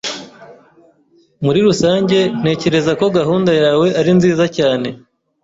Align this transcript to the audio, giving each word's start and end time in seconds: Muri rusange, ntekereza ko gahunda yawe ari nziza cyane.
Muri 1.43 1.59
rusange, 1.67 2.19
ntekereza 2.41 2.91
ko 2.99 3.05
gahunda 3.17 3.51
yawe 3.63 3.87
ari 3.99 4.11
nziza 4.17 4.45
cyane. 4.57 4.87